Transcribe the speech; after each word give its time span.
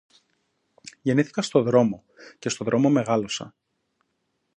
Γεννήθηκα 1.01 1.41
στο 1.41 1.61
δρόμο, 1.61 2.03
και 2.39 2.49
στο 2.49 2.63
δρόμο 2.65 2.89
μεγάλωσα 2.89 3.53